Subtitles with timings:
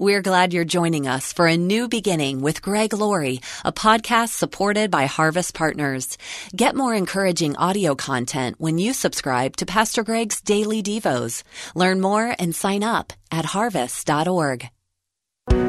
[0.00, 4.90] We're glad you're joining us for a new beginning with Greg Laurie, a podcast supported
[4.90, 6.16] by Harvest Partners.
[6.56, 11.42] Get more encouraging audio content when you subscribe to Pastor Greg's Daily Devos.
[11.74, 14.70] Learn more and sign up at harvest.org.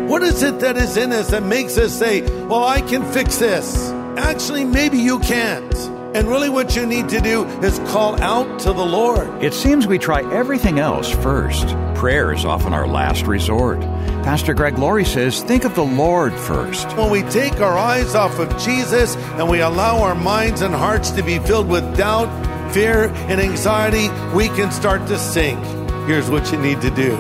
[0.07, 3.35] What is it that is in us that makes us say, Well, I can fix
[3.35, 3.91] this?
[4.15, 6.00] Actually, maybe you can't.
[6.13, 9.41] And really, what you need to do is call out to the Lord.
[9.41, 11.69] It seems we try everything else first.
[11.95, 13.79] Prayer is often our last resort.
[14.23, 16.87] Pastor Greg Laurie says, think of the Lord first.
[16.97, 21.11] When we take our eyes off of Jesus and we allow our minds and hearts
[21.11, 22.29] to be filled with doubt,
[22.73, 25.63] fear, and anxiety, we can start to sink.
[26.07, 27.15] Here's what you need to do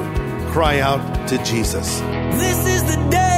[0.51, 2.01] cry out to Jesus.
[2.01, 3.30] This is the day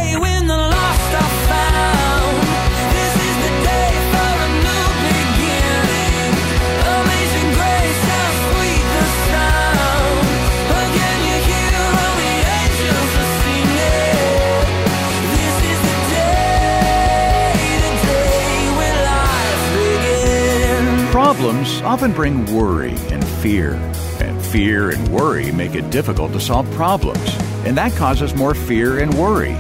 [21.94, 23.76] often bring worry and fear.
[24.20, 27.24] And fear and worry make it difficult to solve problems.
[27.68, 29.54] And that causes more fear and worry.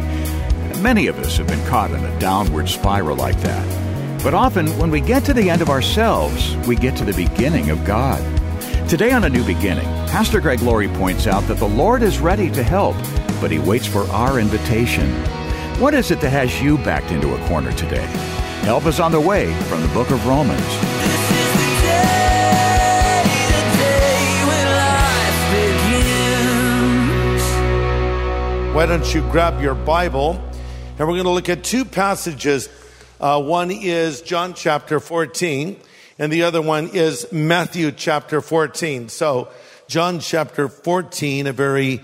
[0.82, 4.24] Many of us have been caught in a downward spiral like that.
[4.24, 7.70] But often, when we get to the end of ourselves, we get to the beginning
[7.70, 8.20] of God.
[8.90, 12.50] Today on A New Beginning, Pastor Greg Laurie points out that the Lord is ready
[12.50, 12.96] to help,
[13.42, 15.08] but He waits for our invitation.
[15.80, 18.08] What is it that has you backed into a corner today?
[18.64, 21.03] Help is on the way from the book of Romans.
[28.84, 30.34] Why don't you grab your Bible?
[31.00, 32.68] And we're going to look at two passages.
[33.18, 35.80] Uh, one is John chapter 14,
[36.20, 39.08] and the other one is Matthew chapter 14.
[39.08, 39.48] So,
[39.88, 42.02] John chapter 14, a very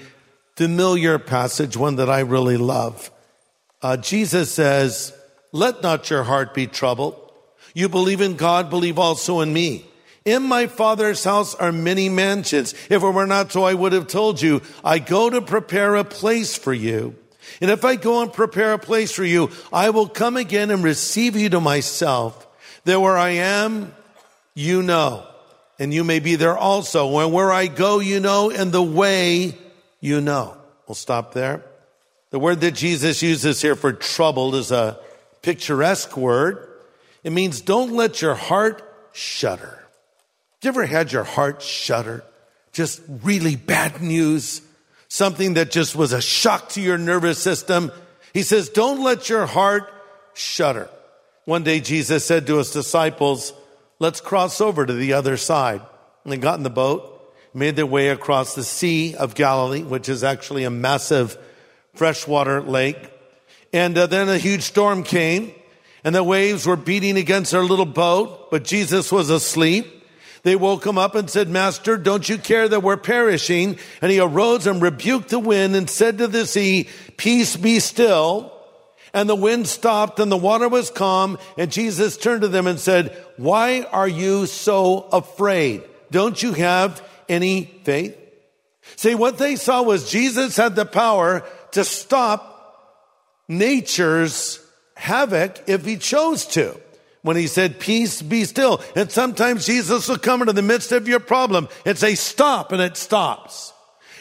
[0.56, 3.12] familiar passage, one that I really love.
[3.82, 5.12] Uh, Jesus says,
[5.52, 7.30] Let not your heart be troubled.
[7.74, 9.86] You believe in God, believe also in me.
[10.30, 12.74] In my Father's house are many mansions.
[12.88, 16.04] If it were not so, I would have told you, I go to prepare a
[16.04, 17.16] place for you.
[17.60, 20.84] And if I go and prepare a place for you, I will come again and
[20.84, 22.46] receive you to myself.
[22.84, 23.92] That where I am,
[24.54, 25.26] you know,
[25.80, 27.08] and you may be there also.
[27.08, 29.58] When where I go, you know, and the way
[30.00, 30.56] you know.
[30.88, 31.66] We'll stop there.
[32.30, 35.00] The word that Jesus uses here for troubled is a
[35.42, 36.70] picturesque word.
[37.24, 39.79] It means don't let your heart shudder.
[40.62, 42.24] You ever had your heart shudder?
[42.74, 44.62] Just really bad news?
[45.08, 47.92] Something that just was a shock to your nervous system?
[48.34, 49.92] He says, don't let your heart
[50.34, 50.90] shudder.
[51.46, 53.54] One day Jesus said to his disciples,
[54.00, 55.82] let's cross over to the other side.
[56.24, 60.10] And they got in the boat, made their way across the Sea of Galilee, which
[60.10, 61.38] is actually a massive
[61.96, 63.12] freshwater lake.
[63.72, 65.54] And uh, then a huge storm came
[66.04, 69.99] and the waves were beating against their little boat, but Jesus was asleep.
[70.44, 73.78] They woke him up and said, Master, don't you care that we're perishing?
[74.02, 78.54] And he arose and rebuked the wind and said to the sea, Peace be still.
[79.14, 81.38] And the wind stopped and the water was calm.
[81.58, 85.84] And Jesus turned to them and said, Why are you so afraid?
[86.12, 88.16] Don't you have any faith?
[88.96, 92.50] See, what they saw was Jesus had the power to stop
[93.48, 94.60] nature's
[94.96, 96.80] havoc if he chose to.
[97.22, 98.82] When he said, peace be still.
[98.96, 102.82] And sometimes Jesus will come into the midst of your problem and say, stop, and
[102.82, 103.74] it stops.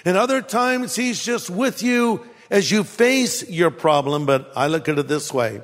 [0.04, 4.26] And other times he's just with you as you face your problem.
[4.26, 5.62] But I look at it this way.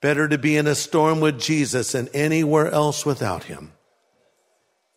[0.00, 3.72] Better to be in a storm with Jesus than anywhere else without him.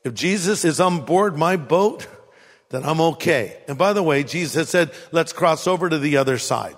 [0.03, 2.07] If Jesus is on board my boat,
[2.69, 3.57] then I'm okay.
[3.67, 6.75] And by the way, Jesus said, let's cross over to the other side.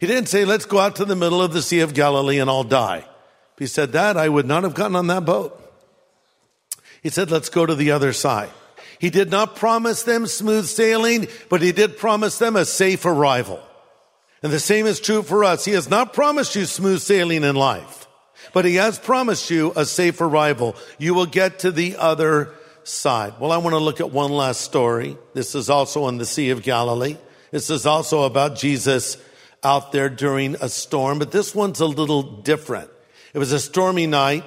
[0.00, 2.50] He didn't say, let's go out to the middle of the Sea of Galilee and
[2.50, 3.06] all die.
[3.54, 5.60] If he said that, I would not have gotten on that boat.
[7.02, 8.50] He said, let's go to the other side.
[8.98, 13.60] He did not promise them smooth sailing, but he did promise them a safe arrival.
[14.42, 15.64] And the same is true for us.
[15.64, 18.08] He has not promised you smooth sailing in life,
[18.52, 20.76] but he has promised you a safe arrival.
[20.98, 23.34] You will get to the other side.
[23.40, 25.16] Well, I want to look at one last story.
[25.32, 27.16] This is also on the Sea of Galilee.
[27.50, 29.16] This is also about Jesus
[29.62, 32.90] out there during a storm, but this one's a little different.
[33.34, 34.44] It was a stormy night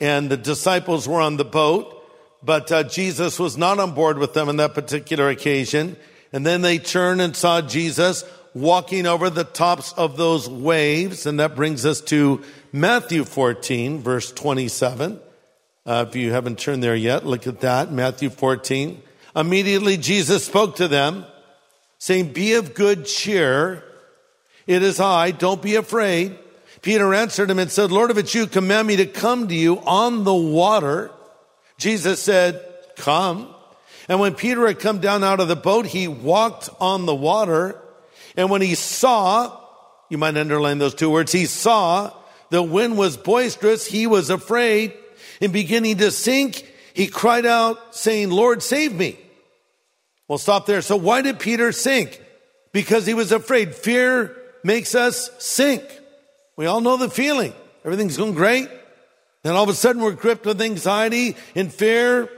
[0.00, 2.02] and the disciples were on the boat,
[2.42, 5.96] but uh, Jesus was not on board with them on that particular occasion.
[6.32, 8.24] And then they turned and saw Jesus
[8.54, 11.26] walking over the tops of those waves.
[11.26, 12.42] And that brings us to
[12.72, 15.20] Matthew 14, verse 27.
[15.84, 17.92] Uh, if you haven't turned there yet, look at that.
[17.92, 19.02] Matthew 14.
[19.34, 21.26] Immediately Jesus spoke to them
[21.98, 23.84] saying, be of good cheer.
[24.66, 25.32] It is I.
[25.32, 26.38] Don't be afraid.
[26.82, 29.78] Peter answered him and said, Lord, if it's you, command me to come to you
[29.80, 31.10] on the water.
[31.76, 32.64] Jesus said,
[32.96, 33.54] come.
[34.08, 37.80] And when Peter had come down out of the boat, he walked on the water.
[38.36, 39.58] And when he saw,
[40.08, 42.12] you might underline those two words, he saw
[42.50, 44.94] the wind was boisterous, he was afraid.
[45.40, 49.18] And beginning to sink, he cried out, saying, Lord, save me.
[50.28, 50.82] We'll stop there.
[50.82, 52.20] So why did Peter sink?
[52.72, 53.74] Because he was afraid.
[53.74, 55.82] Fear makes us sink.
[56.56, 57.54] We all know the feeling.
[57.84, 58.68] Everything's going great.
[59.42, 62.28] Then all of a sudden we're gripped with anxiety and fear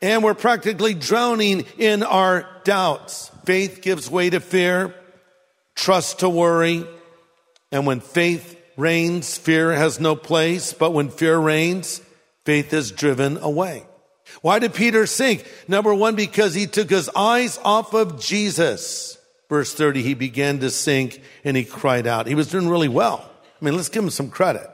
[0.00, 3.30] and we're practically drowning in our doubts.
[3.44, 4.94] Faith gives way to fear,
[5.74, 6.86] trust to worry.
[7.72, 10.72] And when faith reigns, fear has no place.
[10.72, 12.00] But when fear reigns,
[12.44, 13.86] faith is driven away.
[14.42, 15.46] Why did Peter sink?
[15.66, 19.18] Number one, because he took his eyes off of Jesus.
[19.48, 22.26] Verse 30, he began to sink and he cried out.
[22.26, 23.27] He was doing really well.
[23.60, 24.68] I mean, let's give him some credit.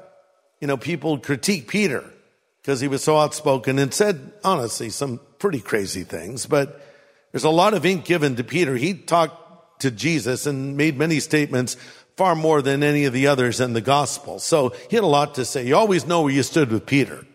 [0.60, 2.04] You know, people critique Peter
[2.60, 6.80] because he was so outspoken and said, honestly, some pretty crazy things, but
[7.32, 8.76] there's a lot of ink given to Peter.
[8.76, 11.76] He talked to Jesus and made many statements
[12.16, 14.38] far more than any of the others in the gospel.
[14.38, 15.66] So he had a lot to say.
[15.66, 17.26] You always know where you stood with Peter.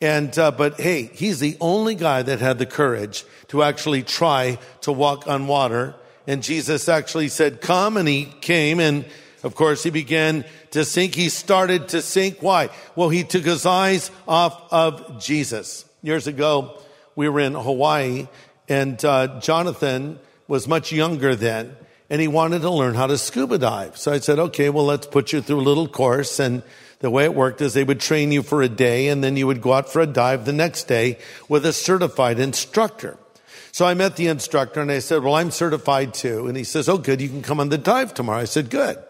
[0.00, 4.58] And, uh, but hey, he's the only guy that had the courage to actually try
[4.80, 5.94] to walk on water.
[6.26, 9.04] And Jesus actually said, come, and he came, and
[9.44, 11.14] of course he began to sink.
[11.14, 12.42] He started to sink.
[12.42, 12.70] Why?
[12.96, 15.84] Well, he took his eyes off of Jesus.
[16.02, 16.76] Years ago,
[17.14, 18.26] we were in Hawaii,
[18.68, 20.18] and uh, Jonathan
[20.48, 21.76] was much younger then,
[22.10, 23.96] and he wanted to learn how to scuba dive.
[23.96, 26.40] So I said, okay, well, let's put you through a little course.
[26.40, 26.62] And
[26.98, 29.46] the way it worked is they would train you for a day, and then you
[29.46, 31.18] would go out for a dive the next day
[31.48, 33.16] with a certified instructor.
[33.72, 36.46] So I met the instructor and I said, well, I'm certified too.
[36.46, 37.20] And he says, oh, good.
[37.20, 38.38] You can come on the dive tomorrow.
[38.38, 39.02] I said, good.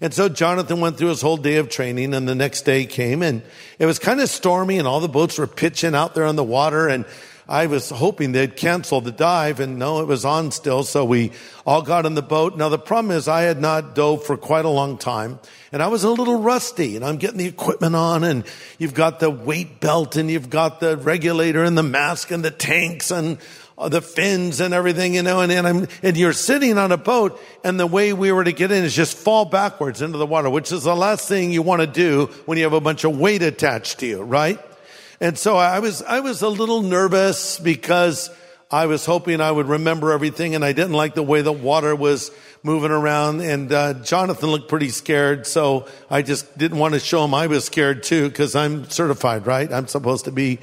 [0.00, 3.22] And so Jonathan went through his whole day of training and the next day came
[3.22, 3.42] and
[3.78, 6.44] it was kind of stormy and all the boats were pitching out there on the
[6.44, 7.04] water and
[7.48, 10.84] I was hoping they'd cancel the dive and no, it was on still.
[10.84, 11.32] So we
[11.64, 12.58] all got in the boat.
[12.58, 15.38] Now the problem is I had not dove for quite a long time
[15.72, 18.44] and I was a little rusty and I'm getting the equipment on and
[18.76, 22.50] you've got the weight belt and you've got the regulator and the mask and the
[22.50, 23.38] tanks and
[23.78, 26.98] uh, the fins and everything, you know, and, and I'm, and you're sitting on a
[26.98, 30.26] boat and the way we were to get in is just fall backwards into the
[30.26, 33.04] water, which is the last thing you want to do when you have a bunch
[33.04, 34.60] of weight attached to you, right?
[35.20, 38.30] And so I was, I was a little nervous because
[38.70, 41.96] I was hoping I would remember everything and I didn't like the way the water
[41.96, 42.30] was
[42.62, 45.46] moving around and, uh, Jonathan looked pretty scared.
[45.46, 49.46] So I just didn't want to show him I was scared too because I'm certified,
[49.46, 49.72] right?
[49.72, 50.60] I'm supposed to be,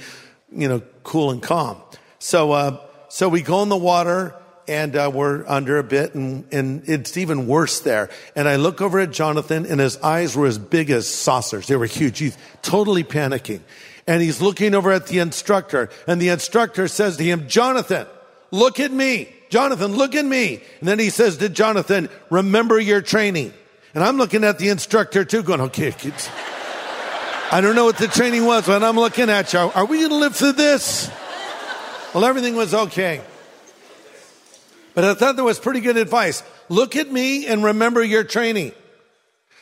[0.54, 1.82] you know, cool and calm.
[2.20, 2.80] So, uh,
[3.10, 4.36] so we go in the water
[4.70, 8.10] and uh, we're under a bit and, and it's even worse there.
[8.38, 11.68] And I look over at Jonathan and his eyes were as big as saucers.
[11.68, 12.20] They were huge.
[12.20, 13.60] He's totally panicking.
[14.08, 18.06] And he's looking over at the instructor and the instructor says to him, Jonathan,
[18.52, 19.34] look at me.
[19.50, 20.62] Jonathan, look at me.
[20.80, 23.54] And then he says to Jonathan, remember your training.
[23.94, 26.30] And I'm looking at the instructor too going, okay, kids.
[27.52, 29.60] I don't know what the training was, but I'm looking at you.
[29.60, 31.10] Are we going to live through this?
[32.14, 33.22] Well, everything was okay.
[34.94, 36.44] But I thought that was pretty good advice.
[36.70, 38.72] Look at me and remember your training.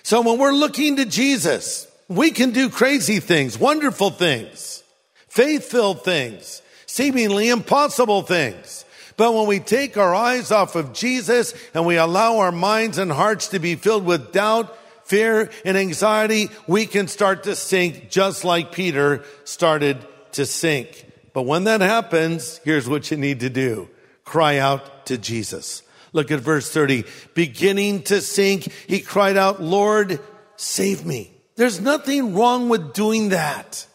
[0.04, 4.84] So when we're looking to Jesus, we can do crazy things, wonderful things,
[5.28, 8.86] faith-filled things, seemingly impossible things.
[9.16, 13.12] But when we take our eyes off of Jesus and we allow our minds and
[13.12, 18.44] hearts to be filled with doubt, fear, and anxiety, we can start to sink just
[18.44, 19.98] like Peter started
[20.32, 21.12] to sink.
[21.34, 23.90] But when that happens, here's what you need to do.
[24.24, 25.84] Cry out to Jesus.
[26.12, 27.06] Look at verse 30.
[27.34, 30.20] Beginning to sink, he cried out, Lord,
[30.56, 31.33] save me.
[31.56, 33.86] There's nothing wrong with doing that.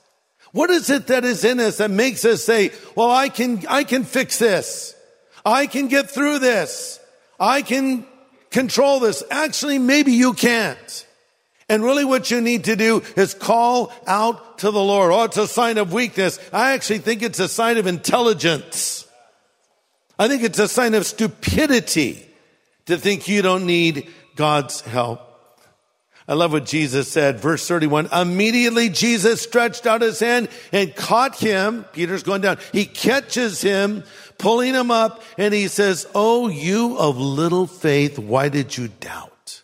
[0.52, 3.84] What is it that is in us that makes us say, well, I can, I
[3.84, 4.94] can fix this.
[5.44, 7.00] I can get through this.
[7.38, 8.06] I can
[8.50, 9.22] control this.
[9.30, 11.06] Actually, maybe you can't.
[11.68, 15.12] And really what you need to do is call out to the Lord.
[15.12, 16.38] Oh, it's a sign of weakness.
[16.52, 19.06] I actually think it's a sign of intelligence.
[20.18, 22.26] I think it's a sign of stupidity
[22.86, 25.27] to think you don't need God's help.
[26.28, 28.08] I love what Jesus said, verse 31.
[28.12, 31.84] Immediately Jesus stretched out his hand and caught him.
[31.92, 32.58] Peter's going down.
[32.70, 34.04] He catches him,
[34.36, 39.62] pulling him up, and he says, Oh, you of little faith, why did you doubt?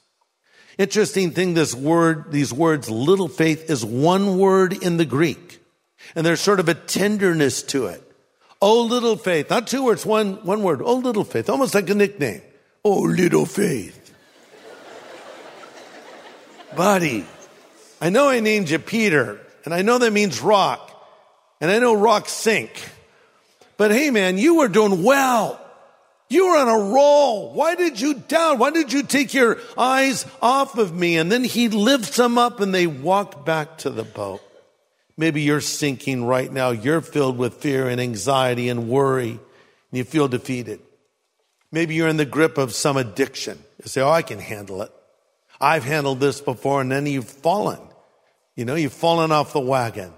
[0.79, 5.61] Interesting thing, this word, these words, little faith is one word in the Greek.
[6.15, 8.01] And there's sort of a tenderness to it.
[8.63, 9.51] Oh, little faith.
[9.51, 10.81] Not two words, one, one word.
[10.83, 11.51] Oh, little faith.
[11.51, 12.41] Almost like a nickname.
[12.83, 14.04] Oh, little faith.
[16.77, 17.25] Buddy,
[18.01, 20.91] I know I named you Peter, and I know that means rock,
[21.61, 22.71] and I know rocks sink.
[23.77, 25.61] But hey, man, you were doing well.
[26.29, 27.53] You were on a roll.
[27.53, 28.59] Why did you doubt?
[28.59, 31.17] Why did you take your eyes off of me?
[31.17, 34.41] And then he lifts them up and they walk back to the boat.
[35.17, 36.71] Maybe you're sinking right now.
[36.71, 39.39] You're filled with fear and anxiety and worry, and
[39.93, 40.81] you feel defeated.
[41.71, 43.59] Maybe you're in the grip of some addiction.
[43.83, 44.91] You say, Oh, I can handle it.
[45.61, 47.81] I've handled this before, and then you've fallen.
[48.57, 50.13] You know, you've fallen off the wagon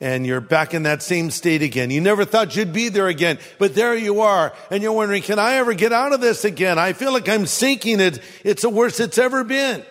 [0.00, 1.90] and you're back in that same state again.
[1.90, 4.52] You never thought you'd be there again, but there you are.
[4.70, 6.78] And you're wondering, can I ever get out of this again?
[6.78, 8.20] I feel like I'm sinking it.
[8.44, 9.84] It's the worst it's ever been.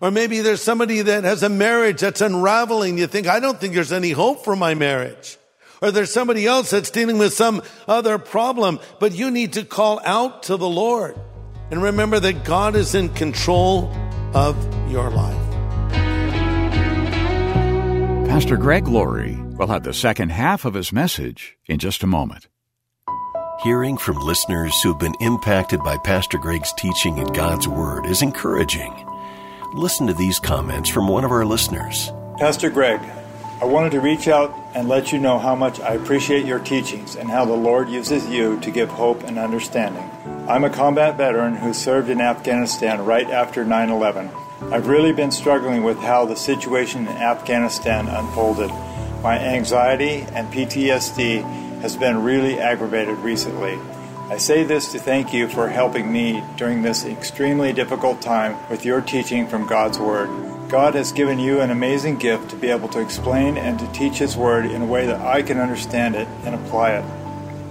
[0.00, 2.98] Or maybe there's somebody that has a marriage that's unraveling.
[2.98, 5.38] You think, I don't think there's any hope for my marriage.
[5.80, 10.00] Or there's somebody else that's dealing with some other problem, but you need to call
[10.04, 11.16] out to the Lord.
[11.70, 13.94] And remember that God is in control
[14.34, 14.56] of
[14.90, 15.52] your life.
[18.28, 22.48] Pastor Greg Laurie will have the second half of his message in just a moment.
[23.62, 28.92] Hearing from listeners who've been impacted by Pastor Greg's teaching in God's Word is encouraging.
[29.74, 32.10] Listen to these comments from one of our listeners.
[32.38, 33.00] Pastor Greg,
[33.60, 37.14] I wanted to reach out and let you know how much I appreciate your teachings
[37.14, 40.10] and how the Lord uses you to give hope and understanding.
[40.48, 44.28] I'm a combat veteran who served in Afghanistan right after 9 11.
[44.72, 48.68] I've really been struggling with how the situation in Afghanistan unfolded.
[49.22, 51.42] My anxiety and PTSD
[51.80, 53.78] has been really aggravated recently.
[54.30, 58.84] I say this to thank you for helping me during this extremely difficult time with
[58.84, 60.28] your teaching from God's Word.
[60.68, 64.18] God has given you an amazing gift to be able to explain and to teach
[64.18, 67.21] His Word in a way that I can understand it and apply it.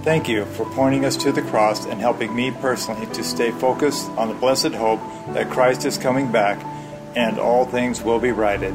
[0.02, 4.10] Thank you for pointing us to the cross and helping me personally to stay focused
[4.10, 6.60] on the blessed hope that Christ is coming back
[7.14, 8.74] and all things will be righted.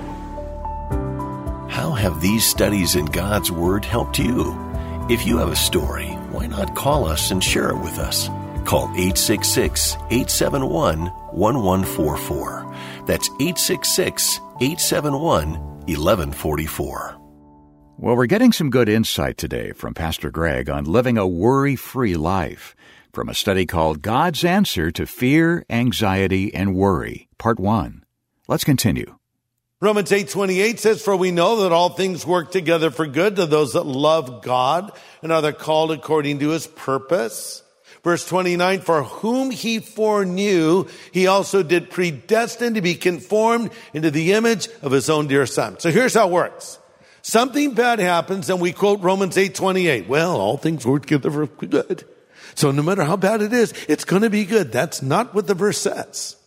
[1.69, 4.55] How have these studies in God's Word helped you?
[5.09, 8.29] If you have a story, why not call us and share it with us?
[8.63, 12.75] Call 866 871 1144.
[13.05, 17.16] That's 866 871 1144.
[17.99, 22.15] Well, we're getting some good insight today from Pastor Greg on living a worry free
[22.15, 22.75] life
[23.11, 28.03] from a study called God's Answer to Fear, Anxiety, and Worry, Part 1.
[28.47, 29.17] Let's continue.
[29.81, 33.73] Romans 8:28 says for we know that all things work together for good to those
[33.73, 34.91] that love God
[35.23, 37.63] and are called according to his purpose.
[38.03, 44.33] Verse 29 for whom he foreknew he also did predestine to be conformed into the
[44.33, 45.79] image of his own dear son.
[45.79, 46.77] So here's how it works.
[47.27, 50.07] Something bad happens and we quote Romans 8:28.
[50.07, 52.05] Well, all things work together for good.
[52.55, 54.71] So no matter how bad it is, it's going to be good.
[54.71, 56.37] That's not what the verse says.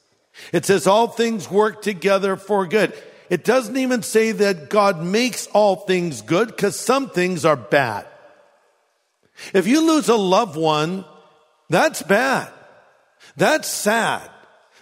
[0.55, 2.95] It says all things work together for good.
[3.29, 8.07] It doesn't even say that God makes all things good because some things are bad.
[9.53, 11.05] If you lose a loved one,
[11.69, 12.49] that's bad.
[13.37, 14.31] That's sad.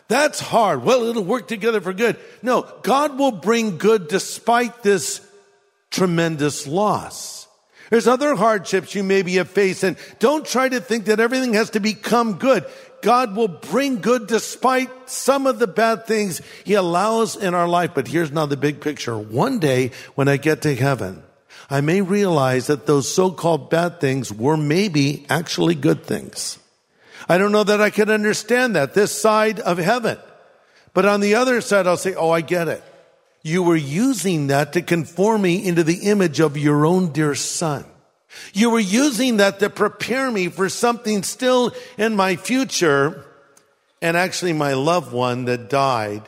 [0.06, 0.84] That's hard.
[0.84, 2.18] Well, it'll work together for good.
[2.40, 5.27] No, God will bring good despite this
[5.90, 7.46] tremendous loss.
[7.90, 11.70] There's other hardships you maybe have faced and don't try to think that everything has
[11.70, 12.66] to become good.
[13.00, 17.92] God will bring good despite some of the bad things he allows in our life.
[17.94, 19.16] But here's now the big picture.
[19.16, 21.22] One day when I get to heaven,
[21.70, 26.58] I may realize that those so-called bad things were maybe actually good things.
[27.28, 30.18] I don't know that I could understand that this side of heaven.
[30.92, 32.82] But on the other side, I'll say, Oh, I get it.
[33.42, 37.84] You were using that to conform me into the image of your own dear son.
[38.52, 43.24] You were using that to prepare me for something still in my future
[44.02, 46.22] and actually my loved one that died.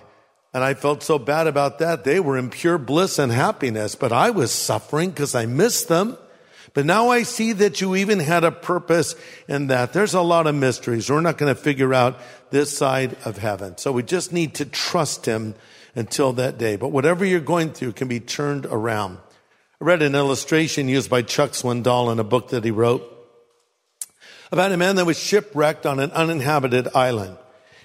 [0.52, 2.05] And I felt so bad about that.
[2.05, 6.17] They were in pure bliss and happiness, but I was suffering because I missed them.
[6.75, 9.14] But now I see that you even had a purpose
[9.49, 9.93] in that.
[9.93, 11.11] There's a lot of mysteries.
[11.11, 12.19] We're not going to figure out
[12.50, 13.76] this side of heaven.
[13.76, 15.55] So we just need to trust him
[15.94, 16.76] until that day.
[16.76, 19.18] But whatever you're going through can be turned around.
[19.80, 23.16] I read an illustration used by Chuck Swindoll in a book that he wrote
[24.52, 27.37] about a man that was shipwrecked on an uninhabited island.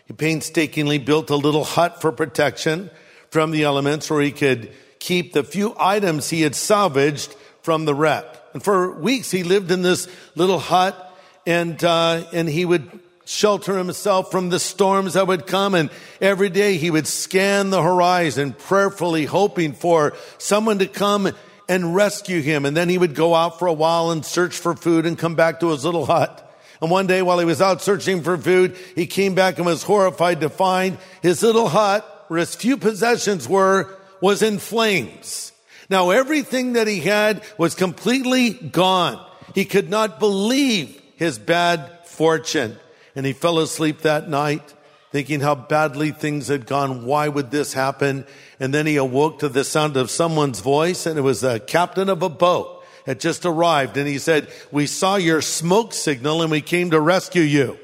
[0.06, 2.90] He painstakingly built a little hut for protection
[3.30, 7.96] from the elements where he could keep the few items he had salvaged from the
[7.96, 8.26] wreck.
[8.54, 11.02] And for weeks he lived in this little hut
[11.46, 15.76] and, uh, and he would shelter himself from the storms that would come.
[15.76, 15.90] And
[16.22, 21.32] every day he would scan the horizon, prayerfully hoping for someone to come
[21.68, 22.66] and rescue him.
[22.66, 25.36] And then he would go out for a while and search for food and come
[25.36, 26.42] back to his little hut.
[26.82, 29.84] And one day while he was out searching for food, he came back and was
[29.84, 35.52] horrified to find his little hut where his few possessions were, was in flames.
[35.90, 39.24] Now everything that he had was completely gone.
[39.54, 42.78] He could not believe his bad fortune.
[43.16, 44.74] And he fell asleep that night
[45.12, 47.06] thinking how badly things had gone.
[47.06, 48.26] Why would this happen?
[48.60, 52.10] And then he awoke to the sound of someone's voice and it was the captain
[52.10, 53.96] of a boat had just arrived.
[53.96, 57.80] And he said, we saw your smoke signal and we came to rescue you.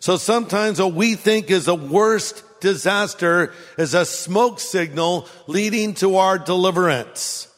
[0.00, 6.16] So sometimes what we think is the worst disaster is a smoke signal leading to
[6.16, 7.52] our deliverance.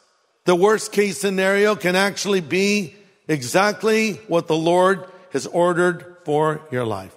[0.47, 2.97] The worst case scenario can actually be
[3.29, 7.15] exactly what the Lord has ordered for your life.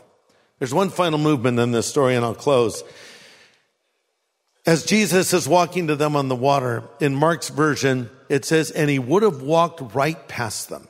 [0.59, 2.83] There's one final movement in this story and I'll close.
[4.65, 8.89] As Jesus is walking to them on the water, in Mark's version, it says, and
[8.89, 10.87] he would have walked right past them.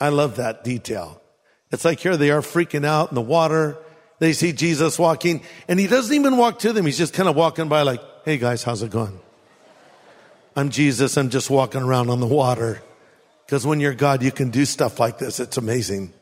[0.00, 1.20] I love that detail.
[1.70, 3.76] It's like here they are freaking out in the water.
[4.20, 6.86] They see Jesus walking and he doesn't even walk to them.
[6.86, 9.18] He's just kind of walking by like, Hey guys, how's it going?
[10.56, 11.16] I'm Jesus.
[11.16, 12.82] I'm just walking around on the water.
[13.46, 15.40] Because when you're God, you can do stuff like this.
[15.40, 16.12] It's amazing.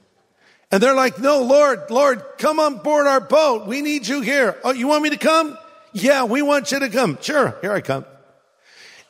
[0.70, 3.66] And they're like, no, Lord, Lord, come on board our boat.
[3.66, 4.56] We need you here.
[4.62, 5.56] Oh, you want me to come?
[5.92, 7.18] Yeah, we want you to come.
[7.20, 8.04] Sure, here I come.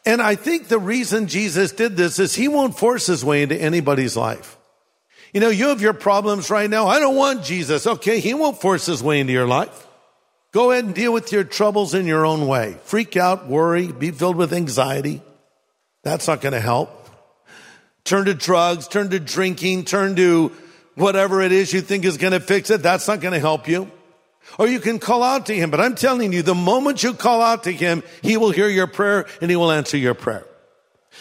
[0.06, 3.60] And I think the reason Jesus did this is he won't force his way into
[3.60, 4.56] anybody's life.
[5.34, 6.86] You know, you have your problems right now.
[6.86, 7.86] I don't want Jesus.
[7.86, 9.86] Okay, he won't force his way into your life.
[10.52, 12.78] Go ahead and deal with your troubles in your own way.
[12.84, 15.20] Freak out, worry, be filled with anxiety.
[16.04, 16.94] That's not going to help.
[18.04, 20.52] Turn to drugs, turn to drinking, turn to
[20.98, 23.68] whatever it is you think is going to fix it, that's not going to help
[23.68, 23.90] you.
[24.58, 25.70] Or you can call out to him.
[25.70, 28.86] But I'm telling you, the moment you call out to him, he will hear your
[28.86, 30.46] prayer and he will answer your prayer.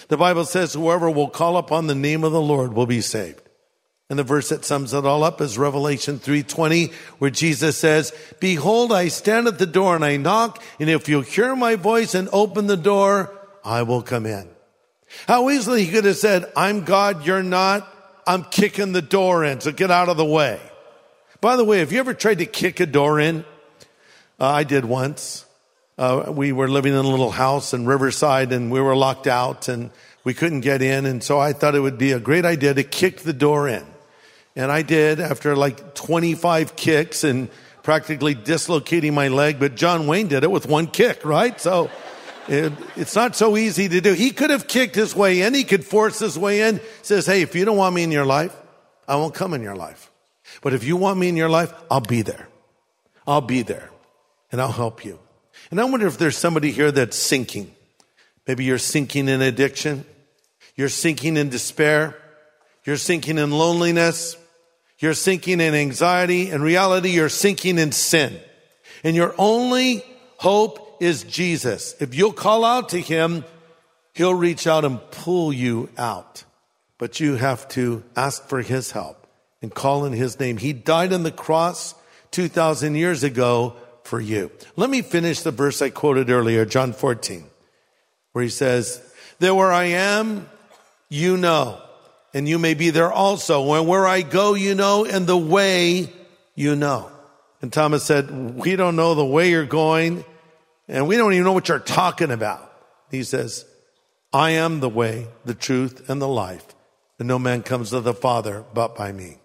[0.07, 3.41] The Bible says whoever will call upon the name of the Lord will be saved.
[4.09, 8.93] And the verse that sums it all up is Revelation 3:20 where Jesus says, "Behold,
[8.93, 12.29] I stand at the door and I knock, and if you hear my voice and
[12.31, 13.31] open the door,
[13.65, 14.47] I will come in."
[15.27, 17.93] How easily he could have said, "I'm God, you're not.
[18.27, 20.59] I'm kicking the door in, so get out of the way.
[21.39, 23.45] By the way, have you ever tried to kick a door in?
[24.39, 25.45] Uh, I did once.
[25.97, 29.67] Uh, we were living in a little house in Riverside and we were locked out
[29.67, 29.91] and
[30.23, 31.05] we couldn't get in.
[31.05, 33.85] And so I thought it would be a great idea to kick the door in.
[34.55, 37.49] And I did after like 25 kicks and
[37.81, 39.59] practically dislocating my leg.
[39.59, 41.59] But John Wayne did it with one kick, right?
[41.61, 41.89] So
[42.47, 44.13] it, it's not so easy to do.
[44.13, 45.53] He could have kicked his way in.
[45.53, 46.79] He could force his way in.
[47.01, 48.55] Says, Hey, if you don't want me in your life,
[49.07, 50.11] I won't come in your life.
[50.61, 52.47] But if you want me in your life, I'll be there.
[53.25, 53.89] I'll be there
[54.51, 55.19] and I'll help you.
[55.69, 57.73] And I wonder if there's somebody here that's sinking.
[58.47, 60.05] Maybe you're sinking in addiction.
[60.75, 62.15] You're sinking in despair.
[62.85, 64.37] You're sinking in loneliness.
[64.99, 66.49] You're sinking in anxiety.
[66.49, 68.39] In reality, you're sinking in sin.
[69.03, 70.03] And your only
[70.37, 71.95] hope is Jesus.
[71.99, 73.45] If you'll call out to him,
[74.13, 76.43] he'll reach out and pull you out.
[76.97, 79.27] But you have to ask for his help
[79.61, 80.57] and call in his name.
[80.57, 81.93] He died on the cross
[82.31, 84.51] 2,000 years ago for you.
[84.75, 87.45] Let me finish the verse I quoted earlier, John 14,
[88.31, 89.01] where he says,
[89.39, 90.49] There where I am,
[91.09, 91.81] you know,
[92.33, 93.73] and you may be there also.
[93.73, 96.11] And where I go, you know, and the way
[96.55, 97.11] you know.
[97.61, 100.23] And Thomas said, We don't know the way you're going
[100.87, 102.71] and we don't even know what you're talking about.
[103.11, 103.65] He says,
[104.33, 106.65] I am the way, the truth, and the life,
[107.19, 109.37] and no man comes to the Father but by me.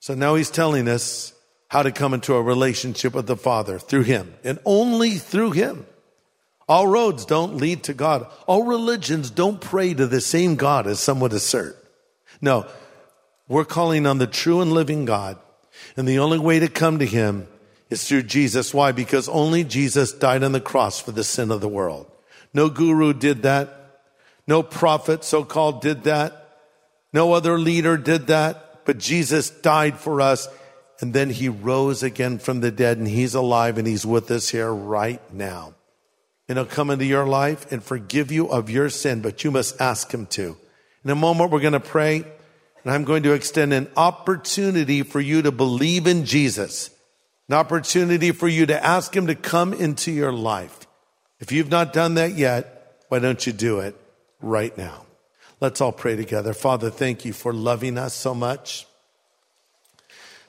[0.00, 1.34] So now he's telling us
[1.68, 5.86] how to come into a relationship with the Father through him, and only through him.
[6.68, 8.26] All roads don't lead to God.
[8.46, 11.76] All religions don't pray to the same God as some would assert.
[12.40, 12.66] No,
[13.48, 15.36] we're calling on the true and living God.
[15.96, 17.48] And the only way to come to him
[17.90, 18.72] is through Jesus.
[18.72, 18.92] Why?
[18.92, 22.10] Because only Jesus died on the cross for the sin of the world.
[22.54, 23.76] No guru did that.
[24.46, 26.58] No prophet, so called, did that.
[27.12, 28.84] No other leader did that.
[28.84, 30.48] But Jesus died for us.
[31.00, 34.50] And then he rose again from the dead and he's alive and he's with us
[34.50, 35.74] here right now.
[36.48, 39.80] And he'll come into your life and forgive you of your sin, but you must
[39.80, 40.56] ask him to.
[41.04, 42.24] In a moment, we're going to pray
[42.82, 46.90] and I'm going to extend an opportunity for you to believe in Jesus
[47.50, 50.86] an opportunity for you to ask Him to come into your life.
[51.40, 53.96] If you've not done that yet, why don't you do it
[54.40, 55.04] right now?
[55.60, 56.54] Let's all pray together.
[56.54, 58.86] Father, thank you for loving us so much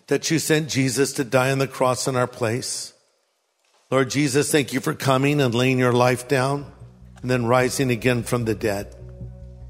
[0.07, 2.93] that you sent Jesus to die on the cross in our place.
[3.89, 6.71] Lord Jesus, thank you for coming and laying your life down
[7.23, 8.95] and then rising again from the dead.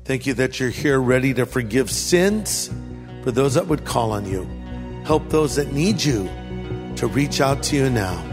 [0.03, 2.69] Thank you that you're here ready to forgive sins
[3.23, 4.43] for those that would call on you.
[5.05, 6.29] Help those that need you
[7.01, 8.23] to reach out to you now.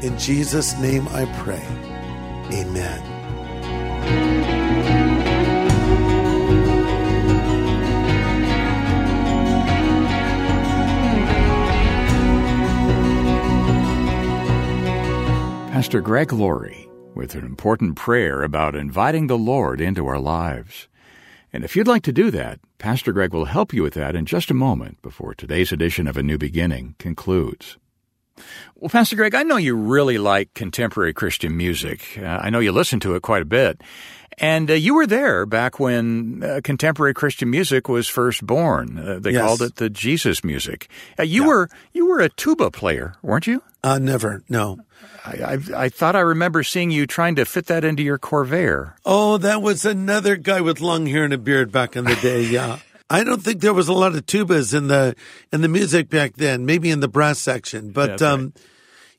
[0.00, 1.62] In Jesus' name I pray.
[2.50, 3.00] Amen.
[15.70, 20.88] Pastor Greg Laurie with an important prayer about inviting the Lord into our lives.
[21.52, 24.24] And if you'd like to do that, Pastor Greg will help you with that in
[24.24, 27.76] just a moment before today's edition of A New Beginning concludes.
[28.76, 32.18] Well, Pastor Greg, I know you really like contemporary Christian music.
[32.18, 33.80] Uh, I know you listen to it quite a bit.
[34.38, 38.98] And uh, you were there back when uh, contemporary Christian music was first born.
[38.98, 39.42] Uh, they Yes.
[39.46, 40.88] called it the Jesus music.
[41.18, 41.48] Uh, you Yeah.
[41.48, 43.62] were you were a tuba player, weren't you?
[43.84, 44.78] Uh, never, no.
[45.26, 45.30] I,
[45.76, 48.94] I, I thought I remember seeing you trying to fit that into your Corvair.
[49.04, 52.42] Oh, that was another guy with long hair and a beard back in the day.
[52.44, 52.78] Yeah.
[53.10, 55.16] I don't think there was a lot of tubas in the
[55.52, 56.64] in the music back then.
[56.64, 58.22] Maybe in the brass section, but right.
[58.22, 58.54] um,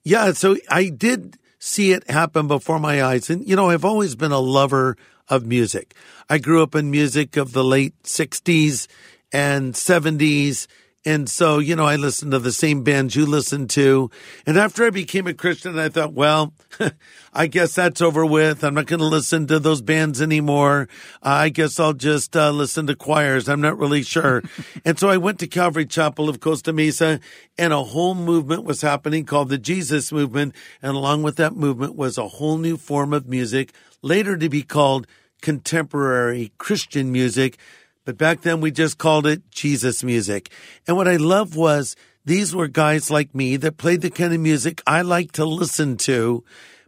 [0.04, 0.32] yeah.
[0.32, 4.32] So I did see it happen before my eyes, and you know, I've always been
[4.32, 4.96] a lover
[5.28, 5.94] of music.
[6.30, 8.88] I grew up in music of the late '60s
[9.34, 10.68] and '70s.
[11.04, 14.12] And so, you know, I listened to the same bands you listened to.
[14.46, 16.54] And after I became a Christian, I thought, well,
[17.34, 18.64] I guess that's over with.
[18.64, 20.88] I'm not going to listen to those bands anymore.
[21.24, 23.50] I guess I'll just uh, listen to choirs.
[23.50, 24.44] I'm not really sure.
[24.86, 27.20] and so I went to Calvary Chapel of Costa Mesa
[27.58, 30.54] and a whole movement was happening called the Jesus movement.
[30.84, 34.62] And along with that movement was a whole new form of music, later to be
[34.62, 35.08] called
[35.42, 37.58] contemporary Christian music.
[38.06, 40.52] But back then we just called it Jesus music.
[40.88, 44.40] And what I loved was these were guys like me that played the kind of
[44.40, 46.44] music I like to listen to,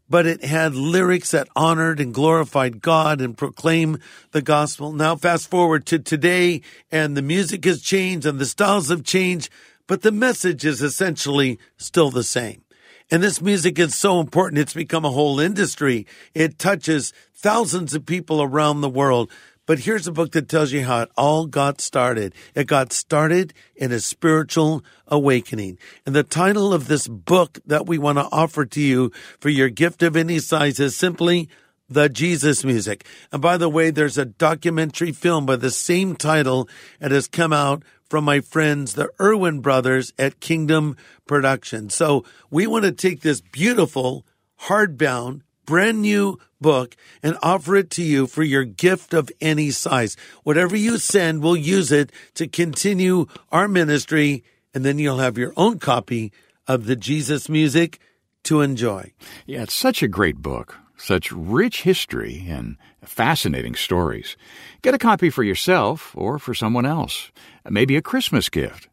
[0.09, 3.99] but it had lyrics that honored and glorified God and proclaimed
[4.31, 4.91] the gospel.
[4.91, 9.49] Now fast forward to today and the music has changed and the styles have changed,
[9.87, 12.63] but the message is essentially still the same.
[13.11, 14.59] And this music is so important.
[14.59, 16.07] It's become a whole industry.
[16.33, 19.29] It touches thousands of people around the world.
[19.65, 22.33] But here's a book that tells you how it all got started.
[22.53, 25.77] It got started in a spiritual awakening.
[26.05, 29.69] And the title of this book that we want to offer to you for your
[29.69, 31.47] gift of any size is simply
[31.87, 33.05] the Jesus music.
[33.31, 36.67] And by the way, there's a documentary film by the same title
[36.99, 41.95] that has come out from my friends, the Erwin brothers at Kingdom Productions.
[41.95, 44.25] So we want to take this beautiful,
[44.63, 50.17] hardbound, brand new book and offer it to you for your gift of any size.
[50.41, 54.43] Whatever you send, we'll use it to continue our ministry.
[54.73, 56.33] And then you'll have your own copy
[56.67, 57.99] of the Jesus music
[58.45, 59.13] to enjoy.
[59.45, 64.35] Yeah, it's such a great book, such rich history and fascinating stories.
[64.81, 67.31] Get a copy for yourself or for someone else,
[67.69, 68.87] maybe a Christmas gift.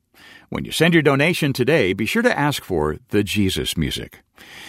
[0.50, 4.20] When you send your donation today, be sure to ask for the Jesus music.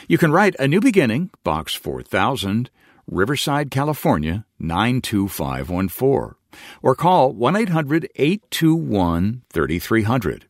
[0.07, 2.69] You can write A New Beginning, Box 4000,
[3.11, 6.35] Riverside, California 92514,
[6.81, 10.45] or call 1 800 821 3300.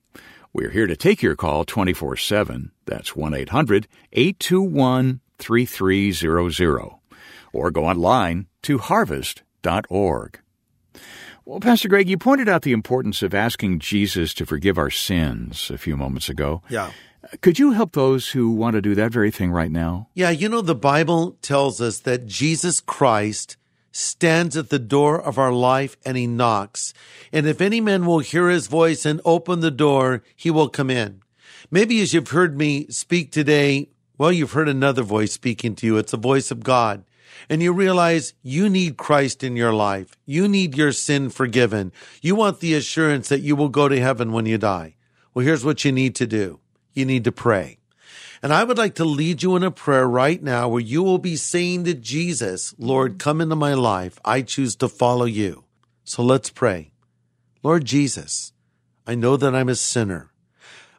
[0.54, 2.71] We're here to take your call 24 7.
[2.86, 6.91] That's 1 800 821 3300.
[7.52, 10.39] Or go online to harvest.org.
[11.45, 15.71] Well, Pastor Greg, you pointed out the importance of asking Jesus to forgive our sins
[15.71, 16.62] a few moments ago.
[16.69, 16.91] Yeah.
[17.41, 20.08] Could you help those who want to do that very thing right now?
[20.13, 23.58] Yeah, you know, the Bible tells us that Jesus Christ
[23.91, 26.93] stands at the door of our life and he knocks.
[27.34, 30.89] And if any man will hear his voice and open the door, he will come
[30.89, 31.21] in.
[31.69, 35.97] Maybe as you've heard me speak today, well, you've heard another voice speaking to you.
[35.97, 37.04] It's the voice of God.
[37.49, 40.17] And you realize you need Christ in your life.
[40.25, 41.91] You need your sin forgiven.
[42.21, 44.95] You want the assurance that you will go to heaven when you die.
[45.34, 46.60] Well, here's what you need to do.
[46.93, 47.79] You need to pray.
[48.43, 51.19] And I would like to lead you in a prayer right now where you will
[51.19, 54.19] be saying to Jesus, Lord, come into my life.
[54.25, 55.63] I choose to follow you.
[56.03, 56.91] So let's pray.
[57.62, 58.53] Lord Jesus,
[59.05, 60.31] I know that I'm a sinner,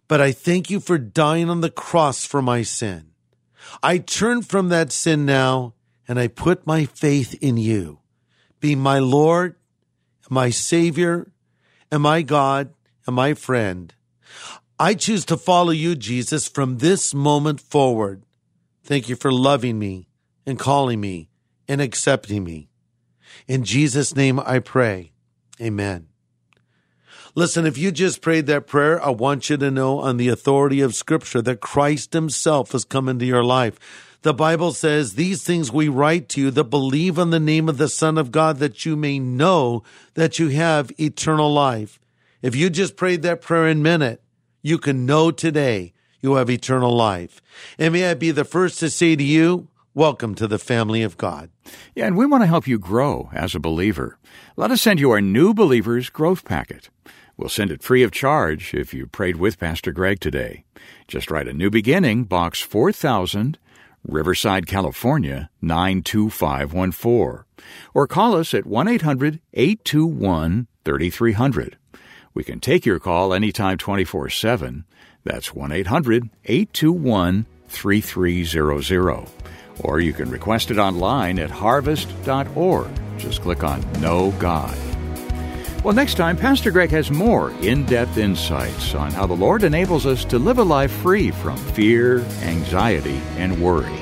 [0.06, 3.11] but I thank you for dying on the cross for my sin.
[3.82, 5.74] I turn from that sin now
[6.12, 8.01] and I put my faith in you.
[8.61, 9.57] Be my Lord,
[10.29, 11.33] my Savior,
[11.90, 12.75] and my God,
[13.07, 13.94] and my friend.
[14.79, 18.25] I choose to follow you, Jesus, from this moment forward.
[18.85, 20.07] Thank you for loving me
[20.44, 21.31] and calling me
[21.66, 22.68] and accepting me.
[23.48, 25.12] In Jesus' name I pray.
[25.62, 26.09] Amen.
[27.35, 30.83] Listen, if you just prayed that prayer, I want you to know on the authority
[30.83, 34.12] of Scripture that Christ Himself has come into your life.
[34.22, 37.76] The Bible says, These things we write to you that believe on the name of
[37.76, 39.82] the Son of God, that you may know
[40.14, 41.98] that you have eternal life.
[42.40, 44.22] If you just prayed that prayer in a minute,
[44.62, 47.42] you can know today you have eternal life.
[47.80, 51.16] And may I be the first to say to you, welcome to the family of
[51.16, 51.50] God.
[51.96, 54.18] Yeah, and we want to help you grow as a believer.
[54.54, 56.90] Let us send you our New Believers Growth Packet.
[57.37, 60.62] We'll send it free of charge if you prayed with Pastor Greg today.
[61.08, 63.58] Just write a New Beginning, Box 4000,
[64.06, 67.44] Riverside, California 92514.
[67.94, 71.78] Or call us at 1 800 821 3300.
[72.34, 74.84] We can take your call anytime 24 7.
[75.24, 79.26] That's 1 800 821 3300.
[79.80, 82.90] Or you can request it online at harvest.org.
[83.18, 84.91] Just click on Know God.
[85.84, 90.06] Well, next time, Pastor Greg has more in depth insights on how the Lord enables
[90.06, 93.98] us to live a life free from fear, anxiety, and worry.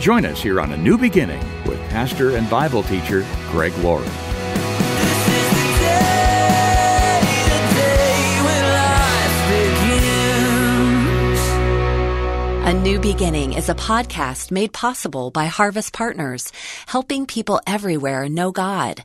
[0.00, 4.06] Join us here on A New Beginning with pastor and Bible teacher Greg Laurie.
[12.66, 16.52] A New Beginning is a podcast made possible by Harvest Partners,
[16.86, 19.04] helping people everywhere know God.